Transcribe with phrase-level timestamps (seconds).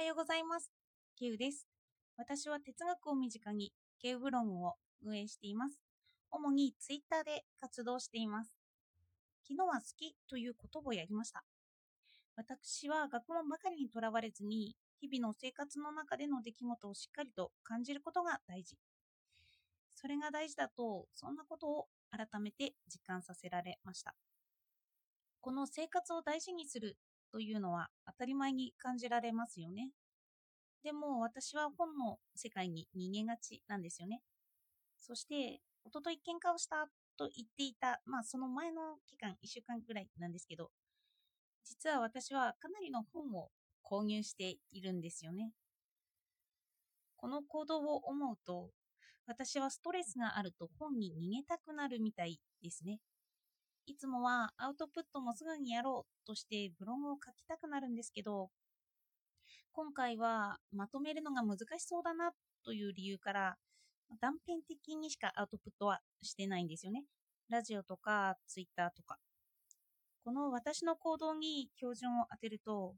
[0.00, 0.72] はようございます。
[1.14, 1.68] ケウです。
[2.16, 5.78] 私は哲学を身近にケウブログを運営しています。
[6.30, 8.56] 主にツイッターで活動しています。
[9.46, 11.44] 昨日は好きという言葉をやりました。
[12.34, 18.78] 私は学問ばかりにとらわれずに、日々の生活の中での出来事をしっかりと感じることが大事。
[19.94, 24.14] それが大事だと、そんなことを改めて実感させられました。
[25.42, 26.96] この生活を大事にする
[27.32, 29.90] というのは当たり前に感じられますよね。
[30.82, 34.22] でも私は本の世界に逃げがちなんですよね。
[34.98, 36.86] そして、おととい喧嘩をした
[37.16, 40.70] と言っていた、まあその前の期間、1週間くらいなんですけど、
[41.64, 43.50] 実は私はかなりの本を
[43.84, 45.52] 購入しているんですよね。
[47.16, 48.70] この行動を思うと、
[49.26, 53.00] 私はストレスがあると本に逃げたくなるみたいですね。
[53.90, 58.48] いつもはアウトプットもすぐにやろうとしてブログを書きたくなるんですけど、
[59.72, 62.30] 今回はまとめるのが難しそうだな
[62.64, 63.56] という理由から
[64.20, 67.02] 断片的にしかアウトプットはしてないんですよね。
[67.48, 69.16] ラジオとかツイッターとか。
[70.24, 72.94] この私の行動に標準を当てると、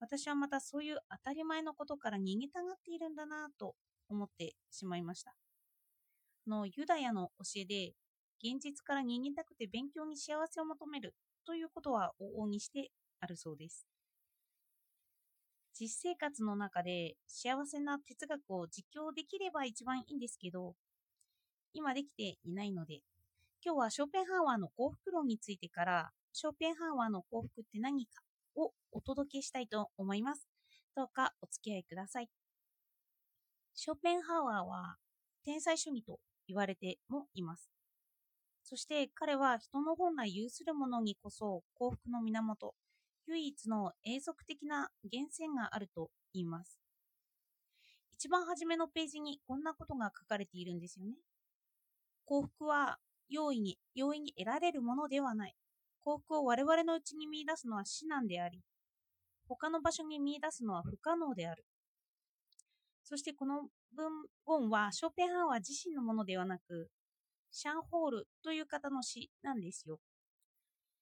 [0.00, 3.76] 私はまたそういう当たり前のことから逃げたがっているんだなと
[4.08, 5.36] 思ってしまいました。
[6.48, 7.92] のユダヤの教えで、
[8.42, 11.14] 現実から逃げたくて勉強に幸せを求める
[11.46, 13.86] ということは往々にしてあるそうです。
[15.78, 20.74] 実生活の中で幸せな哲学を実況できれば一番いいんですけど、
[21.72, 23.00] 今できていないので、
[23.64, 28.12] 今日はショーペンハーワーの幸福論についてから、ショーペンハーワーの幸福って何か
[28.56, 30.46] をお届けしたいと思います。
[30.94, 32.28] どうかお付き合いください。
[33.74, 34.96] ショーペンハーワーは
[35.44, 37.79] 天才主義と言われてもいます。
[38.70, 42.72] そして彼は人の本来有するものにこそ幸福の源、
[43.26, 46.78] 唯一の永続的な源泉があると言います。
[48.14, 51.14] 一番初めのページにこんなことが書かれているんですよね。
[52.26, 55.56] 幸福は容易に、容易に得られるものではない。
[56.04, 58.62] 幸福を我々のうちに見出すのは至難であり、
[59.48, 61.64] 他の場所に見出すのは不可能である。
[63.02, 63.62] そしてこの
[63.96, 66.88] 文言はショーペンハーワー自身のものではなく、
[67.50, 69.98] シャンホールという方の詩なんですよ。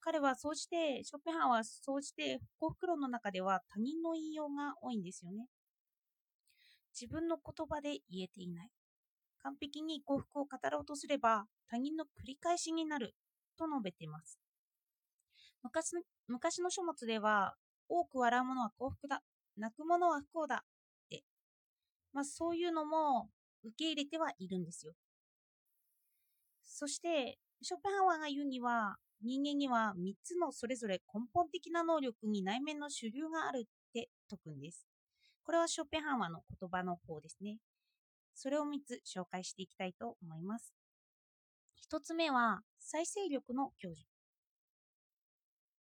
[0.01, 5.47] 彼は総じて、ショーペハーは総じて幸福論の中では他人の引用が多いんですよね。
[6.99, 8.71] 自分の言葉で言えていない。
[9.43, 13.15] 完璧に幸福を語ろうとすれば他人の繰り返しになる
[13.57, 14.39] と述べています。
[15.63, 17.55] 昔の昔の書物では、
[17.89, 19.23] 多く笑う者は幸福だ、
[19.57, 20.59] 泣く者は不幸だっ
[21.09, 21.23] て、
[22.13, 23.29] まあ、そういうのも
[23.65, 24.93] 受け入れてはいるんですよ。
[26.69, 34.87] そして、ショーペンハワーが言うには、人間には3つのそれぞれ根本的な能力に内面の主流があるって説くんです。
[35.43, 37.57] これはショーペンハワーの言葉の方ですね。
[38.35, 40.73] それを3つ紹介していきたいと思います。
[41.91, 44.03] 1つ目は、再生力の享受。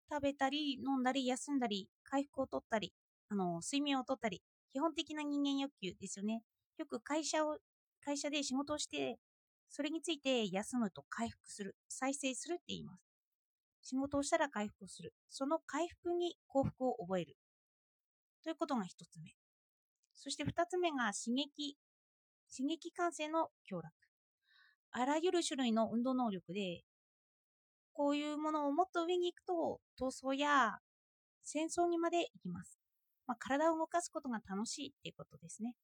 [0.09, 2.93] 食べたり、飲んだり、休んだり、回復を取ったり、
[3.29, 4.41] あの、睡眠を取ったり、
[4.71, 6.41] 基本的な人間欲求ですよね。
[6.77, 7.57] よく会社を、
[8.03, 9.19] 会社で仕事をして、
[9.69, 13.09] それについて休むと回復する、再生するって言います。
[13.81, 15.13] 仕事をしたら回復をする。
[15.29, 17.37] その回復に幸福を覚える。
[18.43, 19.31] ということが一つ目。
[20.15, 21.77] そして二つ目が刺激。
[22.55, 23.93] 刺激感性の強楽。
[24.91, 26.83] あらゆる種類の運動能力で、
[27.93, 30.79] こういうものをもっと上に行くと、闘争や
[31.43, 32.79] 戦争にまで行きます。
[33.27, 35.75] まあ、体を動かすことが楽しいっていうことですね。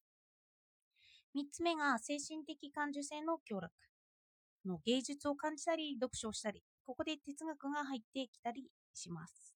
[1.35, 3.73] 三つ目が精神的感受性の強楽。
[4.66, 9.53] の芸術を感じたり、読書をしたり、ここで哲学が入ってきたりします。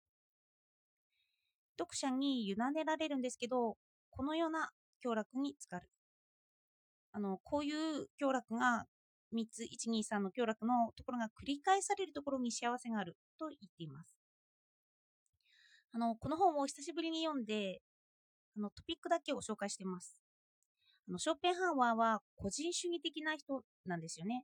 [1.77, 3.77] 読者に委ねられるんですけど、
[4.09, 5.89] このような強楽に浸かる。
[7.13, 8.85] あの、こういう強楽が
[9.31, 14.17] 3つ、1、2、3の強楽のところが繰り返されるところに幸せがあると言っています。
[15.93, 17.81] あの、この本を久しぶりに読んで、
[18.57, 20.28] あの、トピックだけを紹介しています。
[21.09, 24.43] あの、ショーペンハーワーは個人主義的な人なんですよね。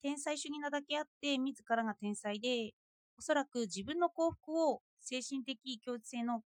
[0.00, 2.72] 天才主義なだけあって、自らが天才で、
[3.18, 6.42] おそらく自分の幸福を精神的共通性の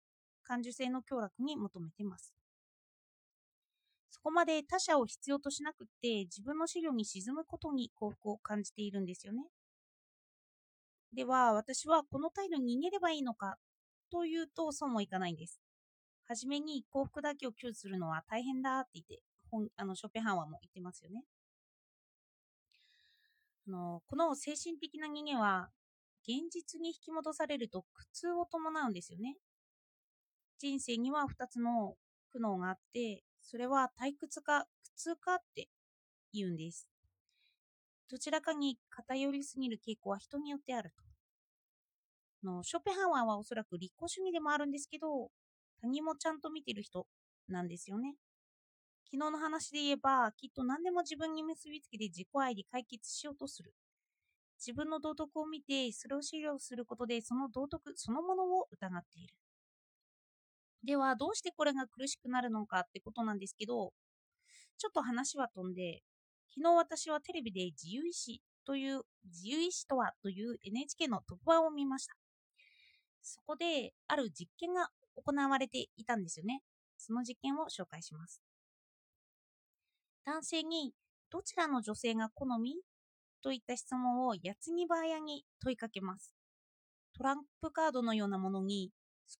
[0.42, 2.34] 感受性の強楽に求めてます。
[4.10, 9.44] そこまで他者を必要としなくって自分の資料に沈むことに幸福を感じているんですよね。
[11.14, 13.56] では、私はこの態度に逃げればいいのか
[14.10, 15.60] というとそうもいかないんです。
[16.26, 19.22] はじめに幸福だけを享受するのは大変だって言って、
[19.76, 21.24] あのショペハーワーも言ってますよね。
[23.66, 25.70] あのこの精神的な逃げは
[26.22, 29.36] 現実に引き戻されると苦痛を伴うんですよね。
[30.58, 31.96] 人生には2つの
[32.32, 35.68] 苦悩があって、それは退屈か苦痛かって
[36.32, 36.88] 言うんです。
[38.10, 41.04] どちらかに偏りすぎる傾向は人によってあると。
[42.44, 45.30] のショペハンワーはおそらく立候主義でもあるんですけど、
[45.80, 47.06] 他人もちゃんと見てる人
[47.48, 48.14] なんですよね。
[49.10, 53.74] 昨日の話で言えば、きっと何でも自分に結びつけて自己愛で解決しようとする。
[54.58, 59.34] 自分の道徳を見て、それを資料することで、その道徳そのものを疑っている。
[60.84, 63.92] では、どうしてこれが苦しくなるのかってことなんですけど、
[64.78, 66.02] ちょっと話は飛んで、
[66.54, 72.14] 昨日私はテレビで自由意志という、自由意志とはという NHK の特番を見ました。
[73.22, 76.62] そこで、ある実験が行われていたんですよね。
[76.98, 78.42] その実験を紹介します。
[80.26, 80.94] 男性に、
[81.30, 82.76] どちらの女性が好み？
[83.42, 86.34] といった質問を矢継ぎ早に問いかけます。
[87.14, 88.90] トランプカードのようなものに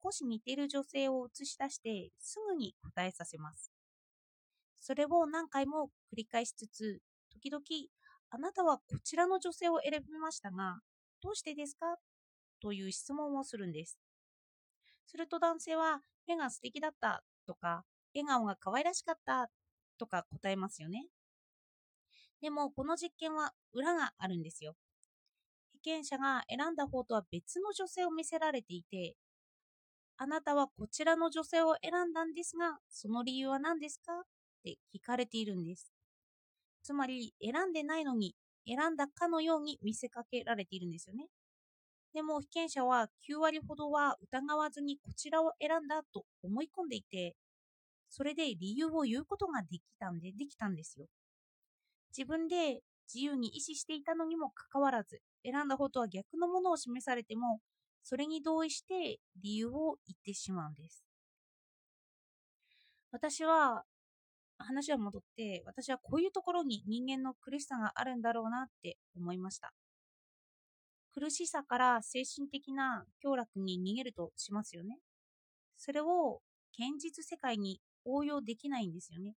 [0.03, 3.73] 少し似ている女性を映し出してすぐに答えさせます。
[4.79, 7.01] それを何回も繰り返しつつ、
[7.33, 7.65] 時々、
[8.31, 10.81] あなたはこちらの女性を選びましたが、
[11.23, 11.97] どうしてですか？
[12.61, 13.99] という質問をするんです。
[15.07, 17.85] すると男性は、目が素敵だったとか、
[18.15, 19.49] 笑顔が可愛らしかった
[19.99, 21.06] とか答えますよね。
[22.41, 24.75] でも、この実験は裏があるんですよ。
[25.75, 29.17] 被験者が選んだ方とは別の女性を見せられていて、
[30.17, 34.12] あなたはこちらの女性を選んだんですが、その理由は何ですか？
[34.20, 34.23] っ
[34.62, 35.93] て聞かれているんです。
[36.82, 38.35] つまり、選んでないのに、
[38.67, 41.29] 選んだかのように見せかけられているんですよね。
[42.12, 47.35] でも、被験者は9割ほどは疑わずにこちらを選んだと思い込んでいて、
[48.16, 51.06] それで理由を言うことができたんで、できたんですよ。
[52.16, 52.81] 自分で
[53.12, 57.58] 自由に意思していたのにもかかわらず、選んだ方とは逆のものを示されても、
[58.05, 61.02] それに同意して理由を言ってしまうんです。
[63.11, 63.82] 私は、
[64.58, 69.72] 話は戻って、私はこういうところに人間の苦しさがあるんだろうなって思いました。
[71.12, 74.99] 苦しさから精神的な凶楽に逃げるとしますよね。
[75.76, 76.43] それを
[76.78, 79.35] 現実世界に応用できないんですよね。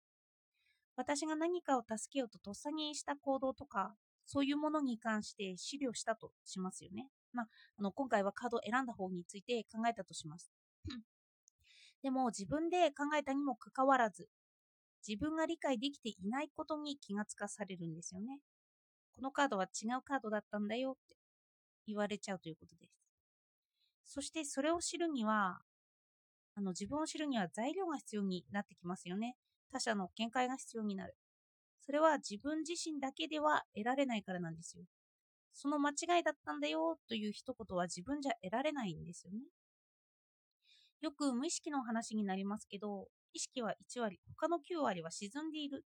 [0.96, 7.08] 私が何かを助けようととっさにした行動とか、そういうものに関して資料したとしますよね。
[7.32, 7.46] まあ、
[7.78, 10.50] あの今回はカードを選んだ方について考えたとします。
[12.02, 14.28] でも自分で考えたにもかかわらず、
[15.06, 18.40] 自分が理解できていないことに気がつかされるんですよね。
[19.16, 21.16] このカードは違うカードだったんだよって
[21.86, 22.92] 言われちゃうということです。
[24.06, 25.60] そしてそれを知るには、
[26.56, 29.36] あの自分を知るには材料が必要になってきますよね。
[29.70, 31.14] 他者の見解が必要になる。
[31.82, 34.84] それは自分自身だけでは得られないからなんですよ。
[35.52, 39.40] その間違いだったんだよという一言は自分じゃ得られないんですよね。
[41.00, 45.84] よく無意識の話になりますけど、意識は1割、他の9割は沈んでいる。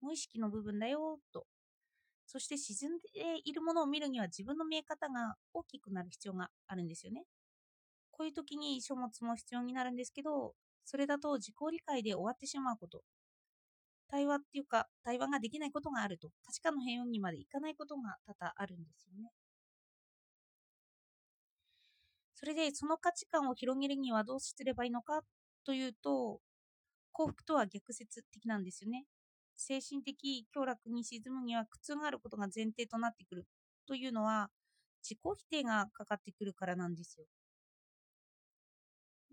[0.00, 1.46] 無意識の部分だよと。
[2.26, 7.24] そして沈んでいるものを見るには自分の見え方が大きくなる必要があるんですよね。
[8.20, 13.02] こういう時に書物も必要になるんですけど、それだと自己理解で終わってしまうこと。
[14.08, 19.30] 対話っていうか、対話ができないことがあると、価値観の変容にまでいかないことが多々あるんですよね。
[22.34, 25.22] それで、その価値観を広げるにはどうすればいいのか？
[25.64, 26.40] というと、
[27.12, 29.06] 幸福とは逆説的なんですよね。
[29.56, 33.46] 精神的強楽に沈むには苦痛があることが前提となってくる
[33.86, 34.50] というのは、
[35.02, 37.26] 自己否定がかかってくるからなんですよ。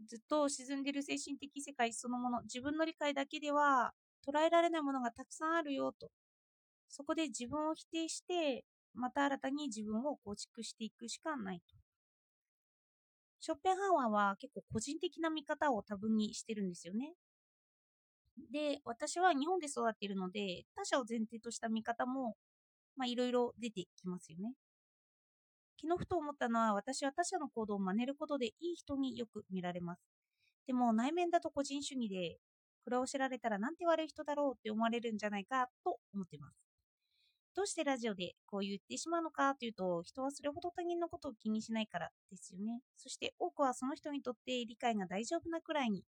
[0.06, 3.94] ずっと沈んでいる精神的世界そのもの、自分の理解だけでは
[4.26, 6.10] 捉えられないものがたくさんあるよと。
[6.90, 8.64] そこで自分を否定して、
[8.94, 11.76] また新たに自分を構築していくしかないと。
[13.40, 17.14] ショッペンハワーは結構個人的な見方を多分にしてるんですよね。
[18.52, 22.36] で、私は日本で育っているので、他者を前提とした見方も、
[22.96, 24.54] まあいろいろ出てきますよね。
[25.80, 30.02] 昨日ふと思ったのは、私は他者の行動を真似ることでいい人によく見られます。
[30.66, 32.38] でも内面だと個人主義で、
[32.84, 36.56] これを知られたらなんて悪い人だろうって思われるんじゃないかと思っています。
[37.56, 42.82] どうしてラジオでこう言ってしまうのかというと、人はそれほど他人のことを気にしないからですよね。
[42.98, 46.04] そして多くはその人にとって理解が大丈夫なくらいに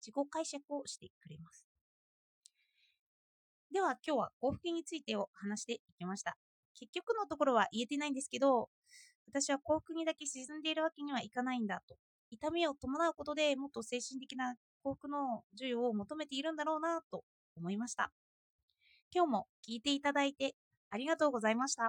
[0.00, 1.66] 自己解釈をしてくれます。
[3.72, 6.36] では今日は幸福についてを話していきました。
[6.78, 8.68] 結局のところは言えてないんですけど、
[9.30, 11.96] 私は幸福にだけ沈んでいるわけにはいかないんだと。
[12.30, 17.24] 痛みを伴うことでもっと精神的な幸福の授与を求めているんだろうなと
[17.56, 18.12] 思いました。
[19.14, 20.54] 今日も聞いていただいて
[20.90, 21.78] ありがとうございました。